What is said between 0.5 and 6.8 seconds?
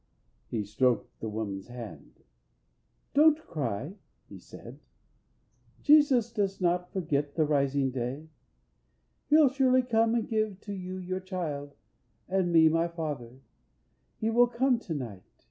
stroked the woman's hand: "Don't cry," he said, "Jesus does